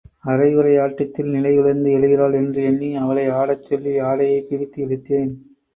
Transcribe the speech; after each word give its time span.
அரைகுறை 0.25 0.77
ஆட்டத்தில் 0.77 1.29
நிலைகுலைந்து 1.33 1.91
எழுகிறாள் 1.91 2.33
என்று 2.33 2.63
எண்ணி 2.63 2.95
அவளை 2.95 3.27
ஆடச் 3.35 3.63
சொல்லி 3.63 3.99
ஆடையைப் 4.01 4.49
பிடித்து 4.49 4.85
இழுத்தேன். 4.87 5.33